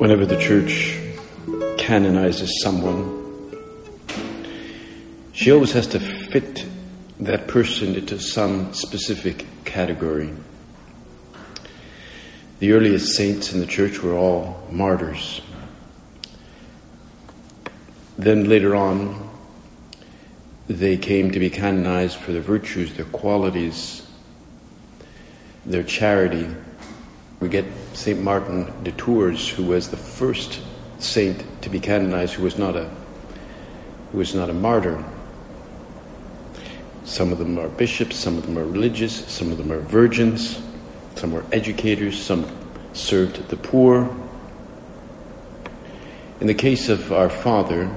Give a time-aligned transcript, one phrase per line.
[0.00, 0.98] Whenever the church
[1.76, 3.52] canonizes someone,
[5.34, 6.64] she always has to fit
[7.18, 10.32] that person into some specific category.
[12.60, 15.42] The earliest saints in the church were all martyrs.
[18.16, 19.28] Then later on,
[20.66, 24.00] they came to be canonized for their virtues, their qualities,
[25.66, 26.48] their charity,
[27.40, 30.60] we get Saint Martin de Tours, who was the first
[30.98, 32.90] saint to be canonized, who was not a
[34.12, 35.02] who was not a martyr.
[37.04, 40.60] Some of them are bishops, some of them are religious, some of them are virgins,
[41.14, 42.46] some were educators, some
[42.92, 44.14] served the poor.
[46.40, 47.94] In the case of our father,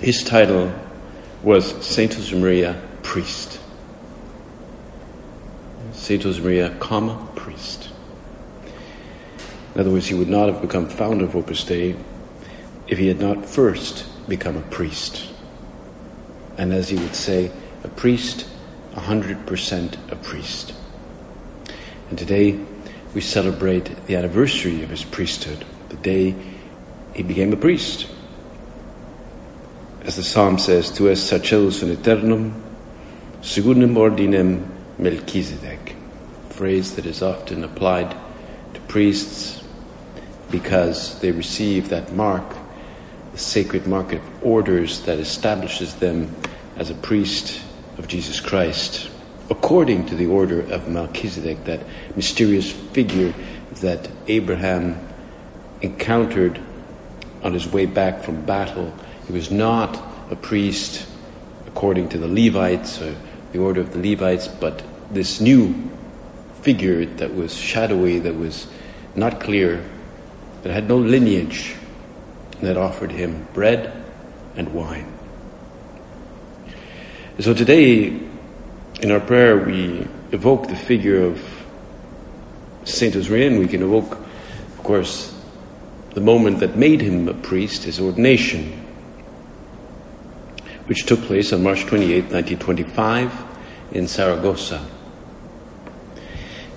[0.00, 0.72] his title
[1.42, 3.60] was Saint Josemaria Priest.
[5.92, 7.91] Saint Josemaria, comma, priest.
[9.74, 11.96] In other words, he would not have become founder of Opus Dei
[12.86, 15.28] if he had not first become a priest.
[16.58, 17.50] And as he would say,
[17.82, 18.46] a priest,
[18.94, 20.74] 100% a priest.
[22.10, 22.60] And today
[23.14, 26.34] we celebrate the anniversary of his priesthood, the day
[27.14, 28.06] he became a priest.
[30.02, 32.62] As the psalm says, Tu es sacerdos in aeternum,
[33.40, 35.94] secundum ordinem Melchizedek,
[36.50, 38.14] a phrase that is often applied
[38.74, 39.61] to priests
[40.52, 42.44] because they receive that mark,
[43.32, 46.32] the sacred mark of orders that establishes them
[46.76, 47.60] as a priest
[47.98, 49.10] of Jesus Christ,
[49.50, 51.80] according to the order of Melchizedek, that
[52.14, 53.34] mysterious figure
[53.80, 55.08] that Abraham
[55.80, 56.60] encountered
[57.42, 58.94] on his way back from battle.
[59.26, 61.06] He was not a priest
[61.66, 63.16] according to the Levites or
[63.52, 65.74] the order of the Levites, but this new
[66.60, 68.66] figure that was shadowy, that was
[69.16, 69.84] not clear,
[70.62, 71.74] that had no lineage,
[72.60, 73.92] that offered him bread
[74.56, 75.12] and wine.
[77.40, 78.20] So today,
[79.00, 81.42] in our prayer, we evoke the figure of
[82.84, 83.58] Saint Josemaria.
[83.58, 85.34] We can evoke, of course,
[86.14, 88.72] the moment that made him a priest, his ordination,
[90.86, 93.32] which took place on March 28, 1925,
[93.92, 94.86] in Saragossa.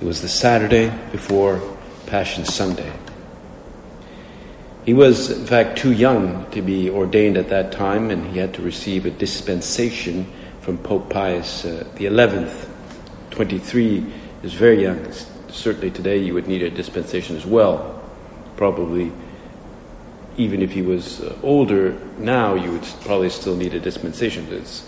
[0.01, 1.61] It was the Saturday before
[2.05, 2.91] Passion Sunday.
[4.85, 8.53] He was, in fact, too young to be ordained at that time, and he had
[8.53, 10.31] to receive a dispensation
[10.61, 12.69] from Pope Pius uh, Eleventh.
[13.31, 14.05] Twenty-three
[14.43, 15.11] is very young.
[15.49, 17.99] Certainly today, you would need a dispensation as well.
[18.57, 19.11] Probably,
[20.37, 24.47] even if he was uh, older now, you would probably still need a dispensation.
[24.51, 24.87] It's,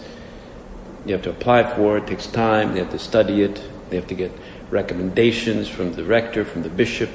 [1.07, 2.03] you have to apply for it.
[2.03, 2.74] It takes time.
[2.74, 3.63] They have to study it.
[3.90, 4.31] They have to get
[4.69, 7.09] recommendations from the rector, from the bishop.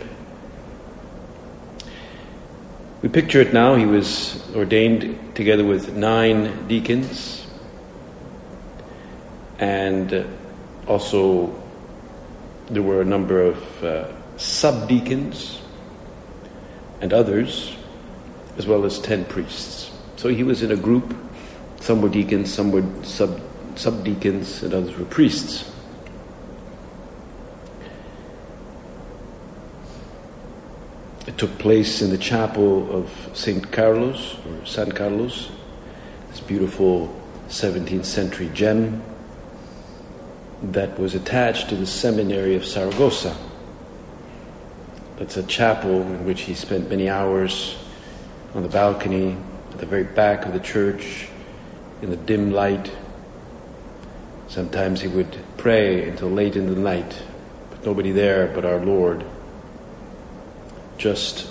[3.03, 3.75] We picture it now.
[3.75, 7.43] He was ordained together with nine deacons
[9.63, 10.25] and uh,
[10.87, 11.55] also
[12.69, 15.61] there were a number of uh, subdeacons
[17.01, 17.77] and others,
[18.57, 19.91] as well as ten priests.
[20.17, 21.17] So he was in a group.
[21.81, 23.41] Some were deacons, some were sub
[23.75, 25.72] subdeacons, and others were priests.
[31.33, 33.73] It took place in the chapel of St.
[33.73, 35.51] Carlos, or San Carlos,
[36.29, 37.11] this beautiful
[37.49, 39.03] 17th century gem
[40.63, 43.35] that was attached to the seminary of Saragossa.
[45.17, 47.79] That's a chapel in which he spent many hours
[48.55, 49.35] on the balcony
[49.71, 51.29] at the very back of the church
[52.03, 52.93] in the dim light.
[54.49, 57.23] Sometimes he would pray until late in the night,
[57.71, 59.25] but nobody there but our Lord
[61.03, 61.51] just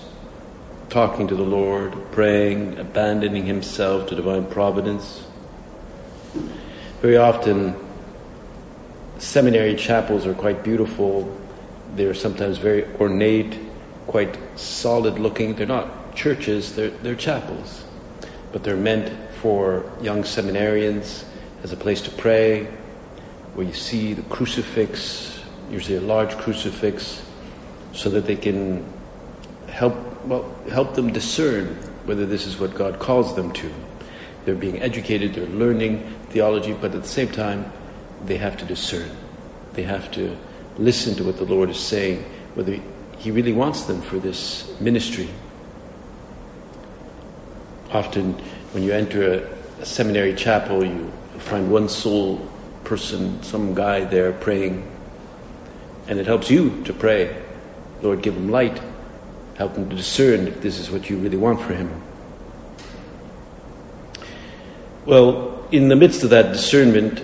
[0.87, 5.25] talking to the Lord, praying, abandoning himself to divine providence.
[7.01, 7.75] Very often,
[9.17, 11.37] seminary chapels are quite beautiful.
[11.97, 13.59] They're sometimes very ornate,
[14.07, 15.55] quite solid looking.
[15.55, 17.83] They're not churches, they're, they're chapels.
[18.53, 19.11] But they're meant
[19.41, 21.25] for young seminarians
[21.63, 22.69] as a place to pray,
[23.55, 27.21] where you see the crucifix, usually a large crucifix,
[27.91, 28.85] so that they can
[29.71, 29.95] help,
[30.25, 31.67] well, help them discern
[32.05, 33.73] whether this is what God calls them to.
[34.45, 37.71] They're being educated, they're learning theology, but at the same time,
[38.25, 39.09] they have to discern.
[39.73, 40.35] They have to
[40.77, 42.23] listen to what the Lord is saying,
[42.55, 42.77] whether
[43.17, 45.29] He really wants them for this ministry.
[47.91, 48.33] Often,
[48.73, 52.47] when you enter a, a seminary chapel, you find one sole
[52.83, 54.89] person, some guy there praying,
[56.07, 57.35] and it helps you to pray.
[58.01, 58.81] Lord, give him light.
[59.61, 62.01] Help him to discern if this is what you really want for him.
[65.05, 67.23] Well, in the midst of that discernment,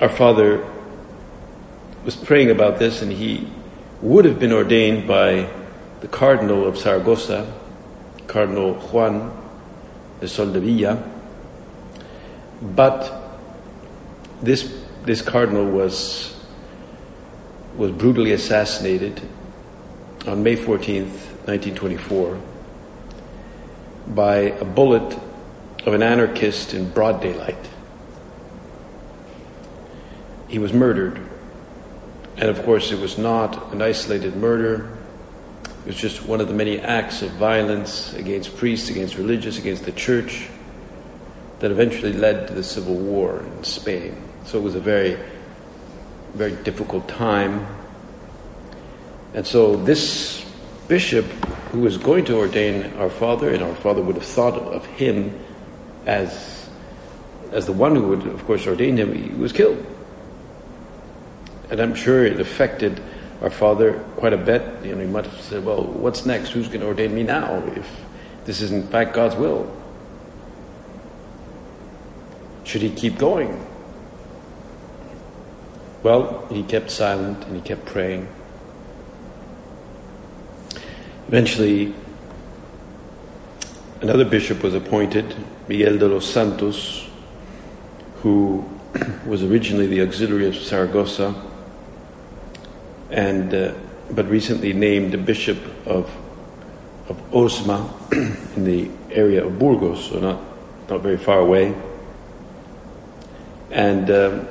[0.00, 0.66] our father
[2.06, 3.46] was praying about this, and he
[4.00, 5.50] would have been ordained by
[6.00, 7.52] the Cardinal of Saragossa,
[8.26, 9.30] Cardinal Juan
[10.20, 11.06] de Soldevila.
[12.62, 13.12] But
[14.40, 16.34] this, this cardinal was,
[17.76, 19.20] was brutally assassinated
[20.26, 21.12] on May 14th,
[21.46, 22.40] 1924,
[24.08, 25.18] by a bullet
[25.84, 27.68] of an anarchist in broad daylight.
[30.48, 31.20] He was murdered.
[32.36, 34.90] And of course, it was not an isolated murder.
[35.84, 39.84] It was just one of the many acts of violence against priests, against religious, against
[39.84, 40.48] the church
[41.60, 44.20] that eventually led to the civil war in Spain.
[44.44, 45.18] So it was a very,
[46.34, 47.66] very difficult time.
[49.36, 50.44] And so this
[50.88, 51.26] bishop
[51.70, 55.38] who was going to ordain our father, and our father would have thought of him
[56.06, 56.70] as,
[57.52, 59.84] as the one who would, of course, ordain him, he was killed.
[61.68, 63.02] And I'm sure it affected
[63.42, 64.62] our father quite a bit.
[64.82, 66.52] You know, he might have said, well, what's next?
[66.52, 67.86] Who's going to ordain me now if
[68.46, 69.70] this is in fact God's will?
[72.64, 73.66] Should he keep going?
[76.02, 78.28] Well, he kept silent and he kept praying.
[81.28, 81.92] Eventually,
[84.00, 85.34] another bishop was appointed,
[85.66, 87.08] Miguel de los Santos,
[88.22, 88.64] who
[89.26, 91.34] was originally the auxiliary of Saragossa,
[93.10, 93.74] and uh,
[94.12, 96.08] but recently named the bishop of
[97.08, 100.40] of Osma in the area of Burgos, so not
[100.88, 101.74] not very far away.
[103.72, 104.48] And um,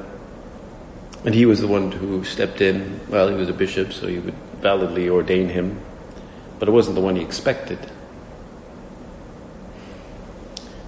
[1.24, 3.00] and he was the one who stepped in.
[3.08, 5.80] Well, he was a bishop, so he would validly ordain him,
[6.66, 7.78] but it wasn't the one he expected.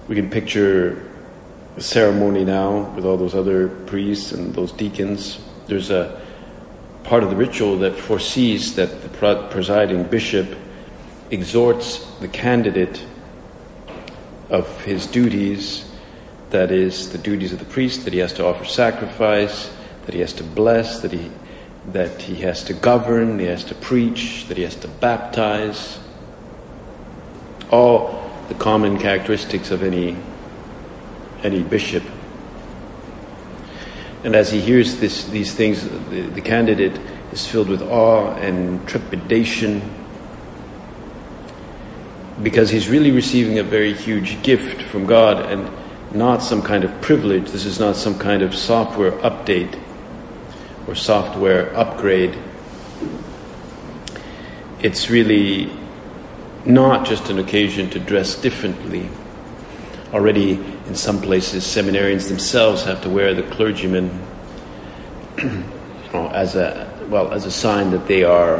[0.08, 1.08] We can picture
[1.76, 5.38] the ceremony now with all those other priests and those deacons.
[5.68, 6.20] There's a
[7.04, 9.08] part of the ritual that foresees that the
[9.50, 10.52] presiding bishop
[11.30, 13.04] exhorts the candidate
[14.50, 15.88] of his duties
[16.50, 19.70] that is the duties of the priest that he has to offer sacrifice
[20.06, 21.30] that he has to bless that he
[21.92, 25.98] that he has to govern he has to preach that he has to baptize.
[27.70, 30.16] All the common characteristics of any
[31.42, 32.02] any bishop.
[34.24, 36.98] And as he hears this, these things the, the candidate
[37.32, 39.82] is filled with awe and trepidation
[42.42, 45.68] because he's really receiving a very huge gift from God and
[46.14, 47.50] not some kind of privilege.
[47.50, 49.78] This is not some kind of software update
[50.88, 52.34] or software upgrade.
[54.80, 55.70] It's really
[56.64, 59.10] not just an occasion to dress differently.
[60.14, 64.06] Already, in some places, seminarians themselves have to wear the clergyman
[65.38, 65.62] you
[66.14, 68.58] know, as a well as a sign that they are,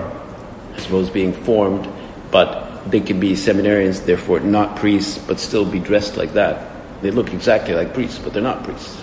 [0.74, 1.88] I suppose, being formed,
[2.30, 6.70] but they can be seminarians, therefore not priests, but still be dressed like that.
[7.00, 9.00] They look exactly like priests, but they're not priests.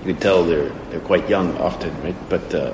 [0.00, 2.16] You can tell they're they're quite young often, right?
[2.30, 2.72] But uh,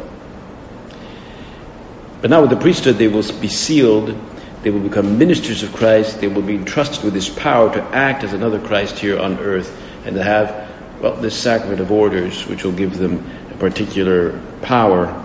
[2.20, 4.16] but now with the priesthood, they will be sealed.
[4.62, 6.20] They will become ministers of Christ.
[6.20, 9.76] They will be entrusted with this power to act as another Christ here on earth,
[10.04, 15.22] and to have well this sacrament of orders, which will give them a particular power.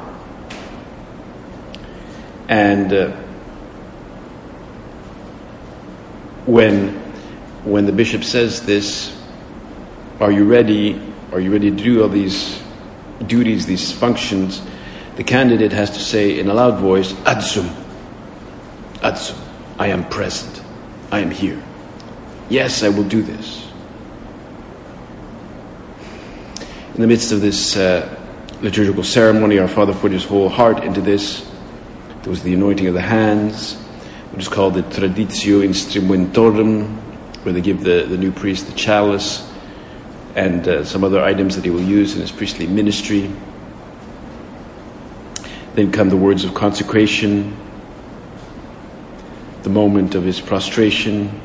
[2.48, 3.12] And uh,
[6.46, 6.90] when
[7.64, 9.16] when the bishop says this,
[10.20, 11.11] are you ready?
[11.32, 12.62] Are you ready to do all these
[13.26, 14.62] duties, these functions?
[15.16, 17.74] The candidate has to say in a loud voice, Adsum,
[18.96, 19.40] Adsum,
[19.80, 20.62] I am present.
[21.10, 21.62] I am here.
[22.50, 23.66] Yes, I will do this.
[26.96, 28.14] In the midst of this uh,
[28.62, 31.50] liturgical ceremony, our Father put his whole heart into this.
[32.24, 33.76] There was the anointing of the hands,
[34.32, 36.94] which is called the Traditio Instrumentorum,
[37.44, 39.50] where they give the, the new priest the chalice
[40.36, 43.32] and uh, some other items that he will use in his priestly ministry.
[45.76, 47.56] Then come the words of consecration,
[49.64, 51.40] the moment of his prostration.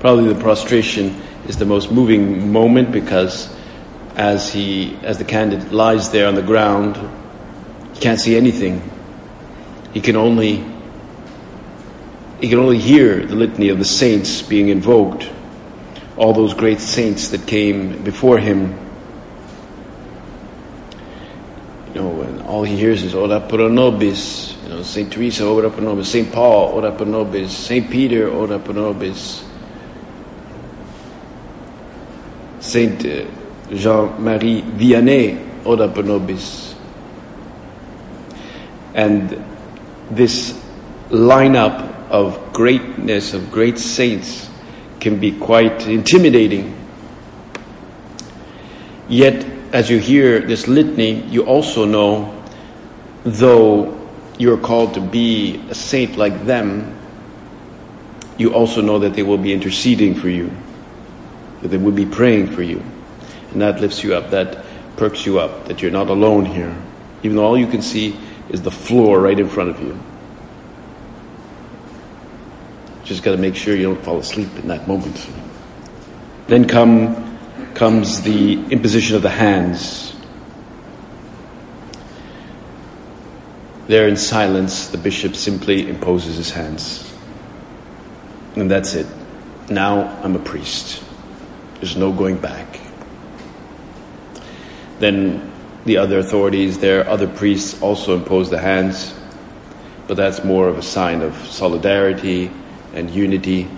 [0.00, 3.54] Probably the prostration is the most moving moment because
[4.16, 6.96] as he as the candidate lies there on the ground,
[7.94, 8.82] he can't see anything.
[9.92, 10.64] He can only
[12.40, 15.30] he can only hear the litany of the saints being invoked,
[16.20, 18.78] all those great saints that came before him.
[21.88, 25.70] You know, and all he hears is Ora pro nobis, you know, Saint Teresa, Ora
[25.70, 29.42] pro nobis, Saint Paul, Ora pro nobis, Saint Peter, Ora pro nobis,
[32.60, 33.24] Saint uh,
[33.72, 36.74] Jean-Marie Vianney, Ora pro nobis.
[38.92, 39.42] And
[40.10, 40.52] this
[41.08, 44.49] lineup of greatness, of great saints,
[45.00, 46.76] can be quite intimidating.
[49.08, 52.44] Yet, as you hear this litany, you also know,
[53.24, 53.96] though
[54.38, 56.96] you're called to be a saint like them,
[58.38, 60.50] you also know that they will be interceding for you,
[61.62, 62.82] that they will be praying for you.
[63.52, 64.64] And that lifts you up, that
[64.96, 66.74] perks you up, that you're not alone here,
[67.22, 68.16] even though all you can see
[68.48, 69.98] is the floor right in front of you.
[73.10, 75.28] Just got to make sure you don't fall asleep in that moment.
[76.46, 77.36] Then come,
[77.74, 80.14] comes the imposition of the hands.
[83.88, 87.12] There in silence, the bishop simply imposes his hands.
[88.54, 89.08] And that's it.
[89.68, 91.02] Now I'm a priest.
[91.80, 92.78] There's no going back.
[95.00, 95.50] Then
[95.84, 99.12] the other authorities there, other priests also impose the hands,
[100.06, 102.52] but that's more of a sign of solidarity
[102.94, 103.68] and unity,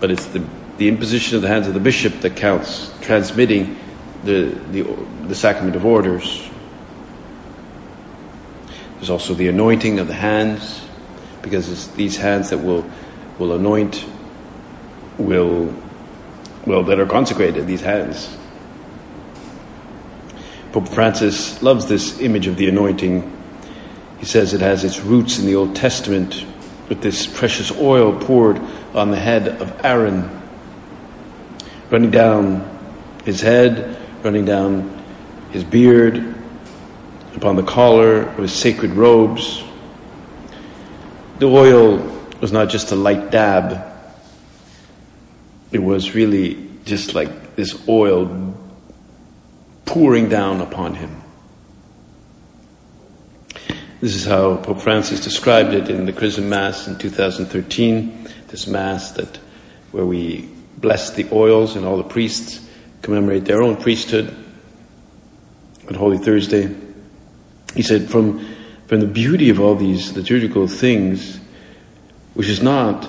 [0.00, 0.44] but it's the,
[0.78, 3.78] the imposition of the hands of the bishop that counts, transmitting
[4.24, 4.82] the, the,
[5.28, 6.48] the sacrament of orders.
[8.96, 10.80] There's also the anointing of the hands,
[11.42, 12.88] because it's these hands that will,
[13.38, 14.04] will anoint,
[15.18, 15.74] will,
[16.66, 18.36] well, that are consecrated, these hands.
[20.72, 23.30] Pope Francis loves this image of the anointing.
[24.18, 26.46] He says it has its roots in the Old Testament
[26.88, 28.60] with this precious oil poured
[28.94, 30.28] on the head of Aaron,
[31.90, 32.68] running down
[33.24, 35.02] his head, running down
[35.50, 36.34] his beard,
[37.34, 39.62] upon the collar of his sacred robes.
[41.38, 41.98] The oil
[42.40, 43.92] was not just a light dab,
[45.70, 48.54] it was really just like this oil
[49.86, 51.21] pouring down upon him.
[54.02, 58.26] This is how Pope Francis described it in the Chrism Mass in 2013.
[58.48, 59.36] This Mass that
[59.92, 62.68] where we bless the oils and all the priests
[63.00, 64.34] commemorate their own priesthood
[65.86, 66.74] on Holy Thursday.
[67.76, 68.44] He said, from,
[68.88, 71.38] from the beauty of all these liturgical things,
[72.34, 73.08] which is not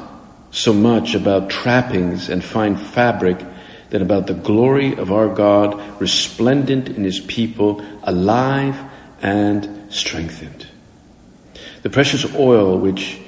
[0.51, 3.43] so much about trappings and fine fabric
[3.89, 8.79] than about the glory of our God resplendent in his people, alive
[9.23, 10.67] and strengthened.
[11.83, 13.19] The precious oil which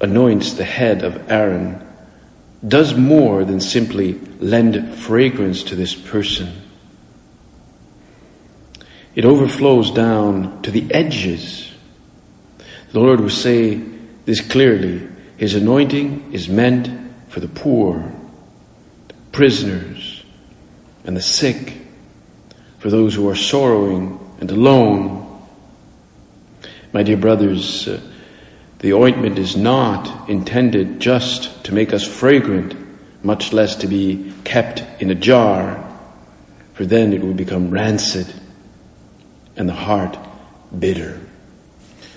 [0.00, 1.82] anoints the head of Aaron
[2.66, 6.52] does more than simply lend fragrance to this person.
[9.14, 11.72] It overflows down to the edges.
[12.92, 13.76] The Lord will say
[14.26, 15.08] this clearly
[15.38, 16.90] His anointing is meant
[17.28, 18.12] for the poor,
[19.08, 20.22] the prisoners,
[21.04, 21.78] and the sick,
[22.78, 25.25] for those who are sorrowing and alone
[26.96, 28.00] my dear brothers, uh,
[28.78, 32.74] the ointment is not intended just to make us fragrant,
[33.22, 35.76] much less to be kept in a jar,
[36.72, 38.32] for then it would become rancid
[39.56, 40.16] and the heart
[40.78, 41.20] bitter.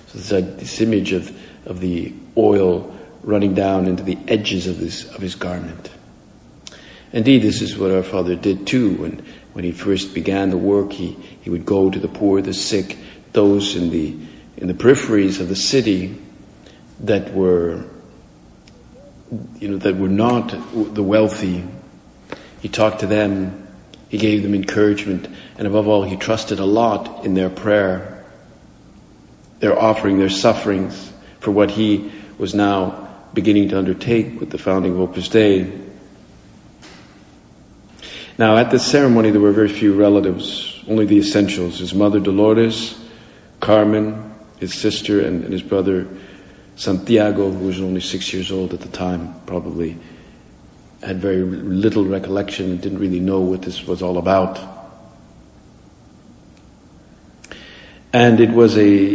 [0.06, 1.30] So it's like this image of,
[1.66, 5.90] of the oil running down into the edges of, this, of his garment.
[7.12, 8.94] Indeed, this is what our Father did too.
[8.94, 12.54] When, when he first began the work, he, he would go to the poor, the
[12.54, 12.96] sick,
[13.34, 14.29] those in the
[14.60, 16.16] in the peripheries of the city
[17.00, 17.84] that were,
[19.58, 20.48] you know, that were not
[20.94, 21.64] the wealthy.
[22.60, 23.66] He talked to them,
[24.10, 28.22] he gave them encouragement, and above all, he trusted a lot in their prayer,
[29.60, 34.92] their offering, their sufferings for what he was now beginning to undertake with the founding
[34.92, 35.72] of Opus Dei.
[38.36, 41.78] Now, at this ceremony, there were very few relatives, only the essentials.
[41.78, 42.98] His mother Dolores,
[43.60, 44.29] Carmen,
[44.60, 46.06] his sister and, and his brother
[46.76, 49.98] Santiago, who was only six years old at the time, probably
[51.02, 54.60] had very little recollection and didn't really know what this was all about.
[58.12, 59.12] And it was a,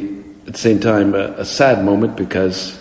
[0.47, 2.79] at the same time, a, a sad moment because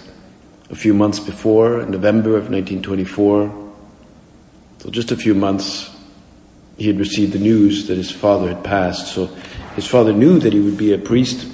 [0.71, 3.73] a few months before, in November of 1924.
[4.79, 5.91] So just a few months,
[6.77, 9.15] he had received the news that his father had passed.
[9.15, 9.27] So
[9.77, 11.54] his father knew that he would be a priest,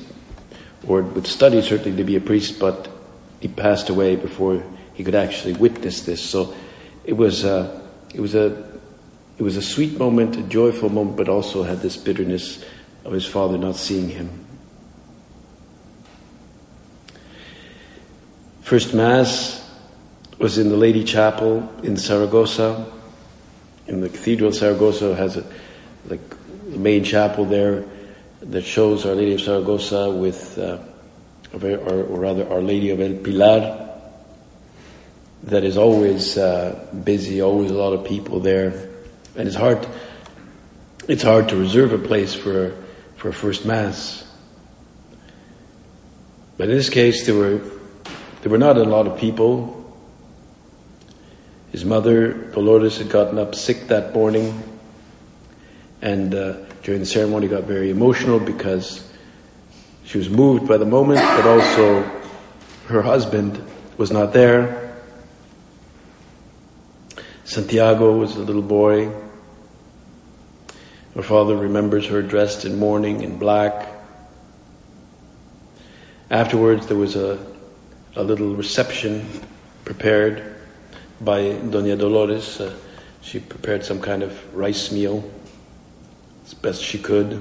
[0.87, 2.89] or would study certainly to be a priest, but
[3.41, 4.63] he passed away before
[4.95, 6.23] he could actually witness this.
[6.23, 6.55] So
[7.05, 7.83] it was a,
[8.15, 8.67] it was a,
[9.39, 12.65] it was a sweet moment, a joyful moment, but also had this bitterness
[13.05, 14.47] of his father not seeing him.
[18.61, 19.69] First Mass
[20.39, 22.87] was in the Lady Chapel in Saragossa.
[23.87, 25.45] In the Cathedral Saragossa has a
[26.09, 26.21] like
[26.71, 27.85] the main chapel there
[28.43, 30.79] that shows Our Lady of Saragossa with, uh,
[31.53, 33.89] or, or, rather, Our Lady of El Pilar.
[35.45, 38.91] That is always uh, busy, always a lot of people there,
[39.37, 39.87] and it's hard.
[41.09, 42.77] It's hard to reserve a place for
[43.17, 44.27] for a first mass.
[46.59, 47.63] But in this case, there were
[48.43, 49.77] there were not a lot of people.
[51.73, 54.63] His mother, Dolores, had gotten up sick that morning,
[56.03, 59.11] and uh, during the ceremony got very emotional because
[60.05, 62.03] she was moved by the moment, but also
[62.89, 63.63] her husband
[63.97, 64.95] was not there.
[67.45, 69.13] Santiago was a little boy.
[71.15, 73.89] Her father remembers her dressed in mourning in black.
[76.31, 77.51] Afterwards, there was a
[78.17, 79.25] a little reception
[79.85, 80.57] prepared
[81.21, 82.61] by Doña Dolores.
[82.61, 82.75] Uh,
[83.23, 85.23] she prepared some kind of rice meal
[86.51, 87.41] as best she could.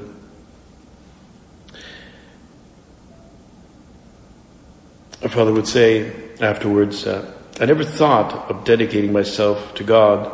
[5.24, 10.32] Our father would say afterwards, uh, I never thought of dedicating myself to God.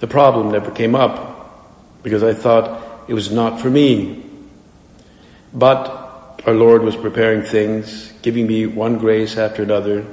[0.00, 4.24] The problem never came up because I thought it was not for me.
[5.54, 10.04] But our Lord was preparing things, giving me one grace after another,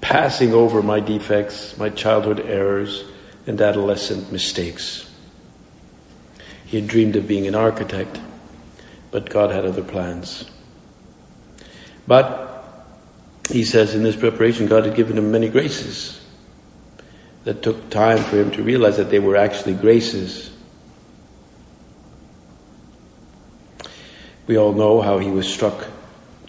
[0.00, 3.04] passing over my defects, my childhood errors,
[3.46, 5.05] and adolescent mistakes.
[6.66, 8.20] He had dreamed of being an architect,
[9.10, 10.44] but God had other plans.
[12.06, 12.42] But
[13.50, 16.20] he says in this preparation, God had given him many graces
[17.44, 20.50] that took time for him to realize that they were actually graces
[24.46, 25.86] We all know how he was struck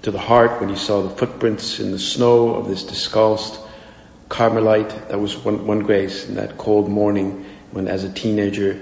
[0.04, 3.60] to the heart when he saw the footprints in the snow of this discalced
[4.30, 5.10] Carmelite.
[5.10, 8.80] That was one, one grace in that cold morning when, as a teenager,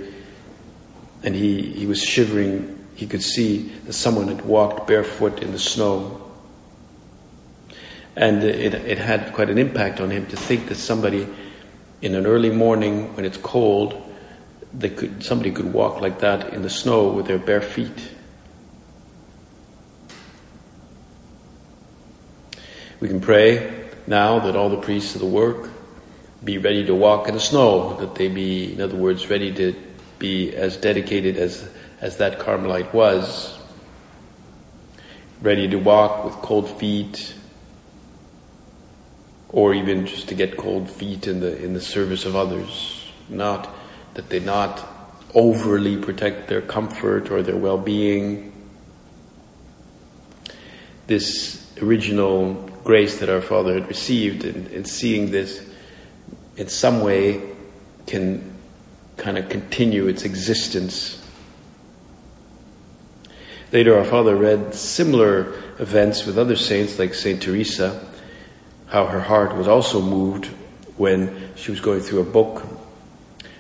[1.26, 5.60] and he, he was shivering, he could see that someone had walked barefoot in the
[5.60, 6.22] snow.
[8.16, 11.28] And it, it had quite an impact on him to think that somebody
[12.04, 14.00] in an early morning when it's cold,
[14.72, 18.12] they could, somebody could walk like that in the snow with their bare feet.
[23.00, 25.72] We can pray now that all the priests of the work
[26.44, 29.74] be ready to walk in the snow, that they be, in other words, ready to
[30.20, 31.68] be as dedicated as,
[32.02, 33.58] as that Carmelite was,
[35.42, 37.34] ready to walk with cold feet,
[39.50, 43.12] or even just to get cold feet in the, in the service of others.
[43.30, 43.70] Not
[44.16, 44.88] that they not
[45.34, 48.52] overly protect their comfort or their well-being.
[51.08, 55.68] This original grace that our Father had received, and, and seeing this
[56.58, 57.42] in some way
[58.08, 58.55] can
[59.18, 61.22] kind of continue its existence.
[63.72, 68.08] Later, our Father read similar events with other saints like Saint Teresa,
[68.88, 70.46] how her heart was also moved
[70.98, 72.64] when she was going through a book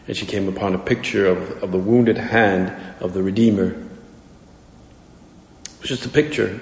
[0.07, 3.71] and she came upon a picture of, of the wounded hand of the Redeemer.
[3.71, 6.59] It was just a picture,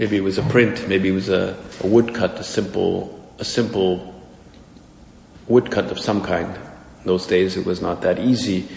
[0.00, 4.14] Maybe it was a print, maybe it was a, a woodcut, a simple, a simple
[5.46, 6.58] woodcut of some kind.
[7.00, 8.68] In those days, it was not that easy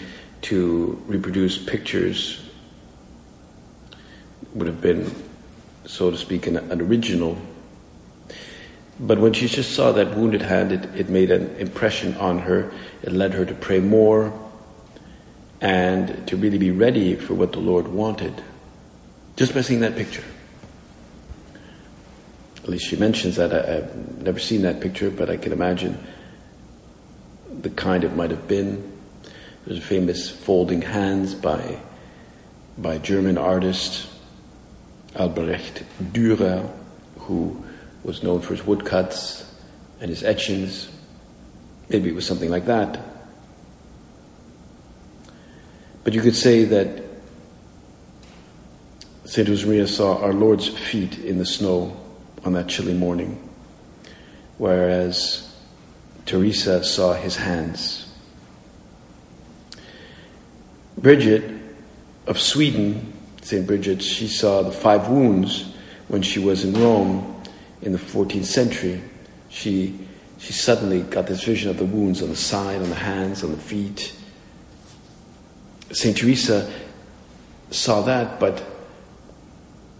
[0.42, 2.42] to reproduce pictures.
[4.42, 5.10] It would have been,
[5.84, 7.36] so to speak, an, an original.
[8.98, 12.72] But when she just saw that wounded hand, it, it made an impression on her.
[13.02, 14.32] It led her to pray more
[15.60, 18.42] and to really be ready for what the Lord wanted.
[19.36, 20.24] Just by seeing that picture.
[22.62, 23.52] At least she mentions that.
[23.52, 25.98] I, have never seen that picture, but I can imagine
[27.64, 28.92] the kind it might have been.
[29.66, 31.80] There's a famous folding hands by
[32.76, 34.06] by German artist
[35.16, 36.70] Albrecht Dürer,
[37.20, 37.64] who
[38.02, 39.50] was known for his woodcuts
[40.00, 40.88] and his etchings.
[41.88, 43.00] Maybe it was something like that.
[46.02, 47.02] But you could say that
[49.24, 49.48] St.
[49.48, 51.96] Josemaria saw our Lord's feet in the snow
[52.44, 53.48] on that chilly morning,
[54.58, 55.43] whereas
[56.26, 58.06] Teresa saw his hands.
[60.96, 61.44] Bridget
[62.26, 63.66] of Sweden, St.
[63.66, 65.74] Bridget, she saw the five wounds
[66.08, 67.42] when she was in Rome
[67.82, 69.02] in the 14th century.
[69.48, 69.98] She,
[70.38, 73.50] she suddenly got this vision of the wounds on the side, on the hands, on
[73.50, 74.16] the feet.
[75.92, 76.16] St.
[76.16, 76.72] Teresa
[77.70, 78.62] saw that, but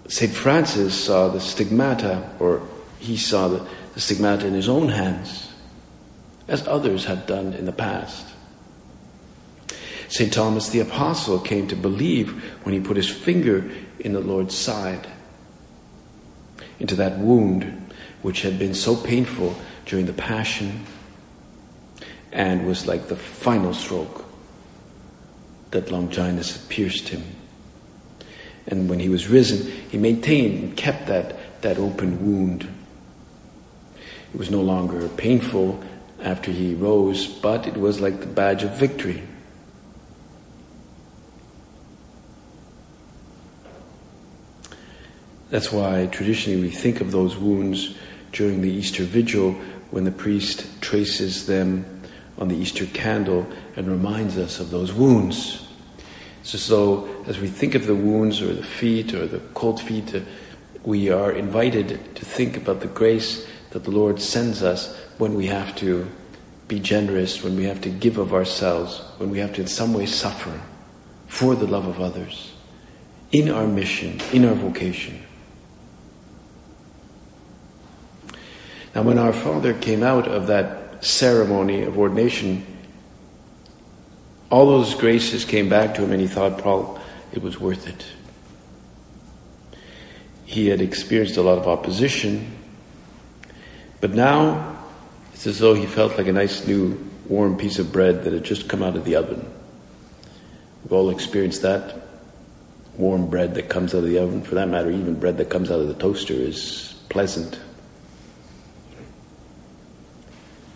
[0.08, 0.32] St.
[0.32, 2.62] Francis saw the stigmata, or
[2.98, 5.50] he saw the, the stigmata in his own hands,
[6.48, 8.26] as others had done in the past.
[10.08, 10.32] St.
[10.32, 12.30] Thomas the Apostle came to believe
[12.64, 15.06] when he put his finger in the Lord's side,
[16.78, 19.54] into that wound which had been so painful
[19.86, 20.84] during the Passion
[22.32, 24.24] and was like the final stroke
[25.70, 27.22] that Longinus had pierced him.
[28.66, 32.68] And when he was risen, he maintained and kept that, that open wound.
[34.32, 35.82] It was no longer painful
[36.24, 39.22] after he rose, but it was like the badge of victory.
[45.50, 47.94] That's why traditionally we think of those wounds
[48.32, 49.52] during the Easter Vigil
[49.90, 51.84] when the priest traces them
[52.38, 55.68] on the Easter candle and reminds us of those wounds.
[56.42, 60.14] So, as as we think of the wounds or the feet or the cold feet,
[60.14, 60.20] uh,
[60.82, 65.46] we are invited to think about the grace that the Lord sends us when we
[65.46, 66.08] have to
[66.68, 69.92] be generous, when we have to give of ourselves, when we have to in some
[69.92, 70.60] way suffer
[71.26, 72.54] for the love of others,
[73.32, 75.20] in our mission, in our vocation.
[78.94, 82.64] Now, when our Father came out of that ceremony of ordination,
[84.50, 87.00] all those graces came back to him and he thought, Paul,
[87.32, 88.06] it was worth it.
[90.44, 92.53] He had experienced a lot of opposition,
[94.04, 94.84] but now
[95.32, 98.44] it's as though he felt like a nice new warm piece of bread that had
[98.44, 99.50] just come out of the oven.
[100.82, 102.02] We've all experienced that.
[102.98, 105.70] Warm bread that comes out of the oven, for that matter, even bread that comes
[105.70, 107.58] out of the toaster is pleasant.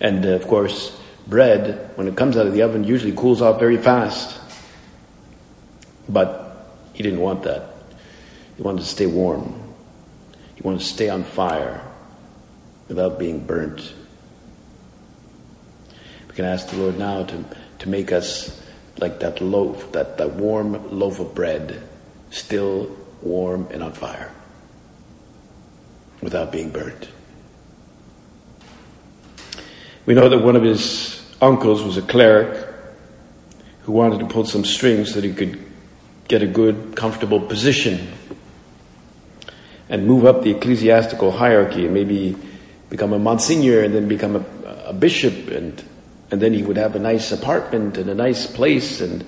[0.00, 3.60] And uh, of course, bread, when it comes out of the oven, usually cools off
[3.60, 4.40] very fast.
[6.08, 7.74] But he didn't want that.
[8.56, 9.74] He wanted to stay warm.
[10.54, 11.84] He wanted to stay on fire
[12.88, 13.92] without being burnt.
[16.28, 17.44] We can ask the Lord now to,
[17.80, 18.60] to make us
[18.98, 21.82] like that loaf, that, that warm loaf of bread,
[22.30, 24.32] still warm and on fire
[26.20, 27.08] without being burnt.
[30.06, 32.66] We know that one of his uncles was a cleric
[33.82, 35.64] who wanted to pull some strings so that he could
[36.26, 38.08] get a good, comfortable position
[39.88, 42.36] and move up the ecclesiastical hierarchy and maybe
[42.90, 44.44] become a monsignor and then become a,
[44.86, 45.82] a bishop and
[46.30, 49.24] and then he would have a nice apartment and a nice place and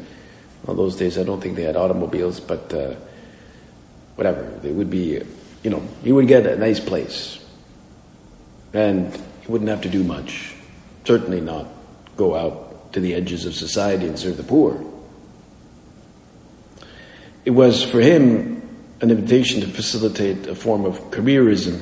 [0.67, 2.95] all those days I don't think they had automobiles but uh,
[4.17, 5.23] whatever they would be
[5.63, 7.45] you know he would get a nice place
[8.73, 10.55] and he wouldn't have to do much
[11.05, 11.67] certainly not
[12.17, 14.85] go out to the edges of society and serve the poor.
[17.45, 18.63] It was for him
[19.01, 21.81] an invitation to facilitate a form of careerism.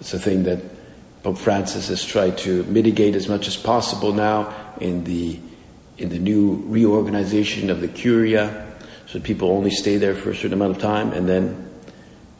[0.00, 0.60] It's a thing that
[1.22, 5.38] Pope Francis has tried to mitigate as much as possible now in the
[5.98, 8.66] in the new reorganization of the curia,
[9.06, 11.70] so people only stay there for a certain amount of time and then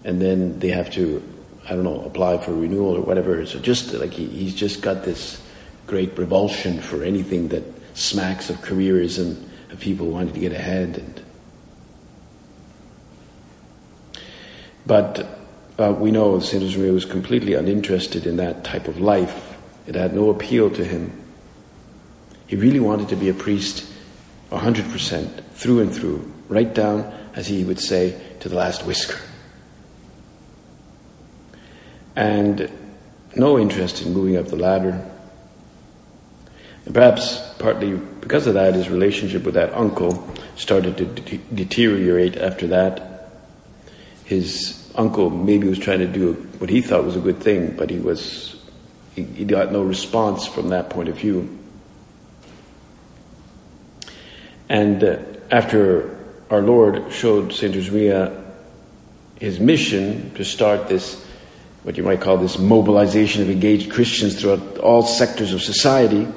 [0.04, 1.22] and then they have to
[1.70, 3.44] I don't know, apply for renewal or whatever.
[3.46, 5.40] So just like he, he's just got this
[5.86, 7.62] great revulsion for anything that
[7.96, 10.98] smacks of careerism, of people wanting to get ahead.
[10.98, 11.22] And
[14.86, 15.39] but
[15.80, 19.56] uh, we know Saint Josemaria was completely uninterested in that type of life.
[19.86, 21.12] It had no appeal to him.
[22.46, 23.90] He really wanted to be a priest
[24.50, 29.18] 100% through and through, right down, as he would say, to the last whisker
[32.16, 32.70] and
[33.34, 35.06] no interest in moving up the ladder.
[36.84, 42.36] And perhaps partly because of that, his relationship with that uncle started to de- deteriorate
[42.36, 43.30] after that.
[44.24, 47.90] His uncle maybe was trying to do what he thought was a good thing, but
[47.90, 48.56] he was
[49.14, 51.58] he, he got no response from that point of view.
[54.68, 55.18] And uh,
[55.50, 56.18] after
[56.50, 58.36] our Lord showed Saint Josemaria
[59.36, 61.26] his mission to start this
[61.82, 66.28] what you might call this mobilization of engaged Christians throughout all sectors of society,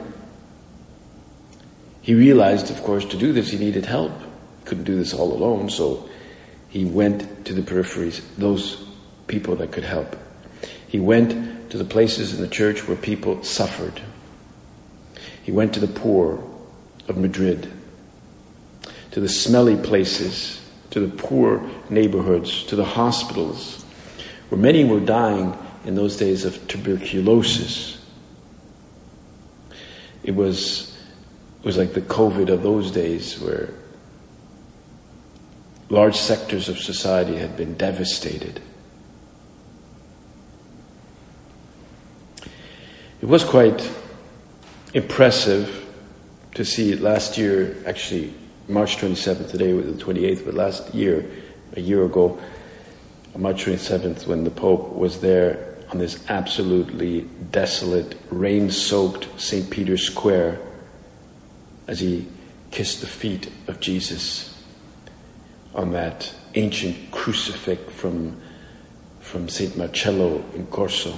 [2.02, 4.12] he realized, of course, to do this he needed help.
[4.20, 6.10] He couldn't do this all alone, so
[6.74, 8.84] he went to the peripheries, those
[9.28, 10.16] people that could help.
[10.88, 14.02] He went to the places in the church where people suffered.
[15.44, 16.44] He went to the poor
[17.08, 17.72] of Madrid,
[19.12, 23.86] to the smelly places, to the poor neighborhoods, to the hospitals,
[24.50, 25.56] where many were dying
[25.86, 28.04] in those days of tuberculosis.
[30.24, 30.98] It was,
[31.60, 33.70] it was like the COVID of those days where
[35.94, 38.60] large sectors of society had been devastated.
[43.22, 43.88] It was quite
[44.96, 45.86] impressive
[46.56, 48.34] to see last year, actually
[48.68, 51.30] March 27th, today was the 28th, but last year,
[51.76, 52.42] a year ago,
[53.38, 59.70] March 27th, when the Pope was there on this absolutely desolate, rain soaked St.
[59.70, 60.60] Peter's Square
[61.88, 62.28] as he
[62.72, 64.53] kissed the feet of Jesus
[65.74, 68.40] on that ancient crucifix from,
[69.20, 69.76] from St.
[69.78, 71.14] Marcello in Corso.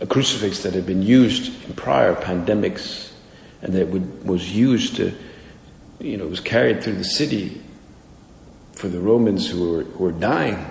[0.00, 3.12] A crucifix that had been used in prior pandemics
[3.62, 5.12] and that would, was used to,
[5.98, 7.60] you know, was carried through the city
[8.72, 10.64] for the Romans who were, who were dying.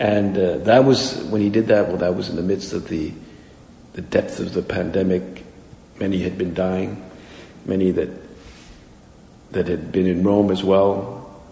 [0.00, 2.88] And uh, that was, when he did that, well, that was in the midst of
[2.88, 3.12] the,
[3.92, 5.44] the depth of the pandemic.
[6.00, 7.04] Many had been dying,
[7.64, 8.27] many that
[9.50, 11.42] that had been in Rome as well,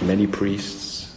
[0.00, 1.14] many priests.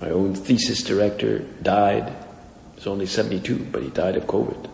[0.00, 2.08] My own thesis director died.
[2.08, 4.70] He was only 72, but he died of COVID.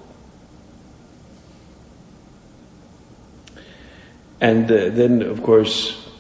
[4.41, 6.11] And uh, then, of course,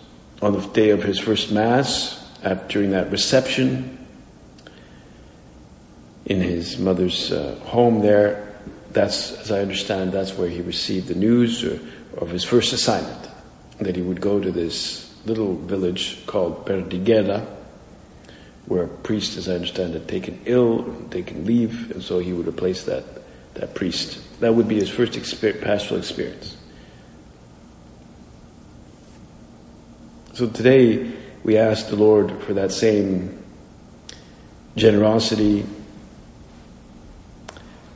[0.40, 3.98] on the day of his first Mass, after, during that reception
[6.26, 8.54] in his mother's uh, home there,
[8.92, 11.78] that's, as I understand, that's where he received the news uh,
[12.18, 13.31] of his first assignment
[13.84, 17.46] that he would go to this little village called Perdiguera,
[18.66, 22.46] where a priest, as I understand, had taken ill, taken leave, and so he would
[22.46, 23.04] replace that,
[23.54, 24.40] that priest.
[24.40, 25.12] That would be his first
[25.60, 26.56] pastoral experience.
[30.34, 31.12] So today
[31.44, 33.42] we ask the Lord for that same
[34.76, 35.66] generosity,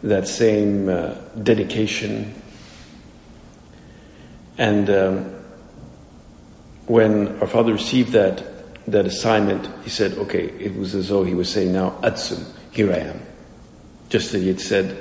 [0.03, 2.35] that same uh, dedication,
[4.59, 5.36] and um,
[6.87, 8.43] when our father received that,
[8.87, 12.93] that assignment, he said, okay, it was as though he was saying now, Adsum, here
[12.93, 13.21] I am.
[14.09, 14.97] Just that he had said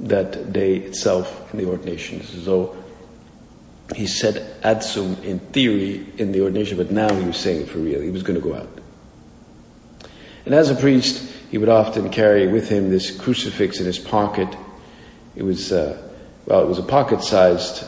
[0.00, 2.20] that day itself in the ordination.
[2.20, 2.76] It's as though
[3.96, 7.78] he said Adsum in theory in the ordination, but now he was saying it for
[7.78, 8.00] real.
[8.00, 8.78] He was going to go out.
[10.44, 14.48] And as a priest, he would often carry with him this crucifix in his pocket.
[15.36, 16.00] It was, uh,
[16.46, 17.84] well, it was a pocket sized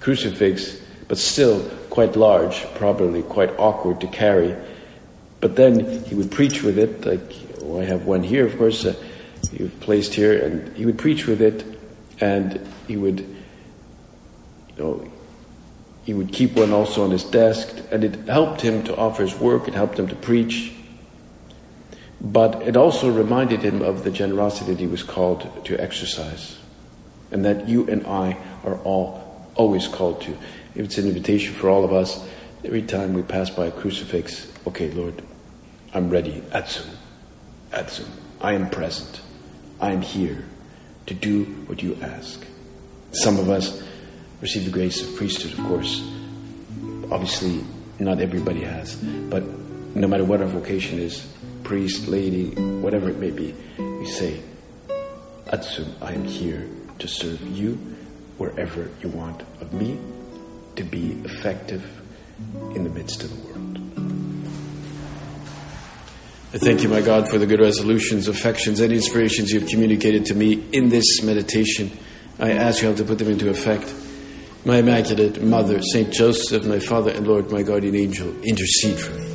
[0.00, 0.78] crucifix,
[1.08, 4.56] but still quite large, probably quite awkward to carry.
[5.40, 7.22] But then he would preach with it, like
[7.62, 8.96] oh, I have one here, of course, uh,
[9.52, 11.64] you've placed here, and he would preach with it,
[12.20, 15.08] and he would, you know,
[16.04, 19.38] he would keep one also on his desk, and it helped him to offer his
[19.38, 20.72] work, it helped him to preach.
[22.20, 26.58] But it also reminded him of the generosity that he was called to exercise,
[27.30, 29.22] and that you and I are all
[29.54, 30.36] always called to.
[30.76, 32.26] It's an invitation for all of us.
[32.64, 35.22] Every time we pass by a crucifix, okay, Lord,
[35.92, 36.40] I'm ready.
[36.50, 36.88] Adsum.
[37.70, 38.08] Adsum.
[38.40, 39.20] I am present.
[39.80, 40.44] I am here
[41.06, 42.44] to do what you ask.
[43.12, 43.82] Some of us
[44.40, 46.02] receive the grace of priesthood, of course.
[47.10, 47.62] Obviously,
[48.00, 48.96] not everybody has.
[48.96, 49.44] But
[49.94, 51.24] no matter what our vocation is,
[51.62, 54.42] priest, lady, whatever it may be, we say,
[55.46, 57.74] Adsum, I am here to serve you
[58.38, 59.98] wherever you want of me
[60.76, 61.84] to be effective
[62.74, 63.78] in the midst of the world.
[66.52, 70.34] I thank you, my God, for the good resolutions, affections, and inspirations you've communicated to
[70.34, 71.90] me in this meditation.
[72.38, 73.92] I ask you how to put them into effect.
[74.64, 79.33] My Immaculate Mother, Saint Joseph, my Father and Lord, my guardian angel, intercede for me.